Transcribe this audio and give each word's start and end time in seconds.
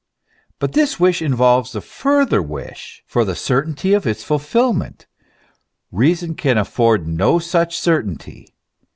But 0.57 0.73
this 0.73 0.99
wish 0.99 1.21
involves 1.21 1.73
the 1.73 1.79
further 1.79 2.41
wish 2.41 3.03
for 3.05 3.23
the 3.23 3.35
certainty 3.35 3.93
of 3.93 4.07
its 4.07 4.23
fulfilment. 4.23 5.05
Reason 5.91 6.33
can 6.33 6.57
afford 6.57 7.07
no 7.07 7.37
such 7.37 7.77
certainty. 7.77 8.47